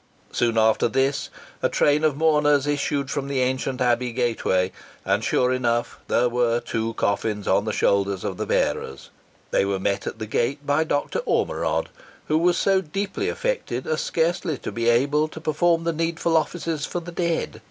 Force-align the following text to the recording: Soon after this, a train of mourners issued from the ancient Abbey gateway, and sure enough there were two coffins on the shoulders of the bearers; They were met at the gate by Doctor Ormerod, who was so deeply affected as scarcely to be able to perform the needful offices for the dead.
Soon 0.31 0.57
after 0.57 0.87
this, 0.87 1.29
a 1.61 1.69
train 1.69 2.03
of 2.03 2.17
mourners 2.17 2.65
issued 2.65 3.11
from 3.11 3.27
the 3.27 3.39
ancient 3.41 3.79
Abbey 3.81 4.11
gateway, 4.11 4.71
and 5.05 5.23
sure 5.23 5.53
enough 5.53 5.99
there 6.07 6.27
were 6.27 6.59
two 6.59 6.95
coffins 6.95 7.47
on 7.47 7.65
the 7.65 7.71
shoulders 7.71 8.23
of 8.23 8.37
the 8.37 8.47
bearers; 8.47 9.11
They 9.51 9.63
were 9.63 9.77
met 9.79 10.07
at 10.07 10.17
the 10.17 10.25
gate 10.25 10.65
by 10.65 10.85
Doctor 10.85 11.19
Ormerod, 11.27 11.89
who 12.27 12.39
was 12.39 12.57
so 12.57 12.81
deeply 12.81 13.29
affected 13.29 13.85
as 13.85 14.01
scarcely 14.01 14.57
to 14.57 14.71
be 14.71 14.89
able 14.89 15.27
to 15.27 15.39
perform 15.39 15.83
the 15.83 15.93
needful 15.93 16.35
offices 16.35 16.83
for 16.83 16.99
the 16.99 17.11
dead. 17.11 17.59